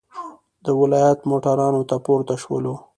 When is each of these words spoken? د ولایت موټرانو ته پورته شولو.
د 0.65 0.67
ولایت 0.79 1.19
موټرانو 1.29 1.81
ته 1.89 1.95
پورته 2.05 2.35
شولو. 2.43 2.75